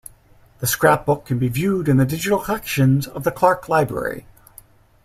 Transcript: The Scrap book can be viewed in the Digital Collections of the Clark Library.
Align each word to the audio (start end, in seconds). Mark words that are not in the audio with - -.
The 0.61 0.65
Scrap 0.65 1.05
book 1.05 1.25
can 1.27 1.37
be 1.37 1.47
viewed 1.47 1.87
in 1.87 1.97
the 1.97 2.07
Digital 2.07 2.39
Collections 2.39 3.05
of 3.07 3.23
the 3.23 3.29
Clark 3.31 3.69
Library. 3.69 4.25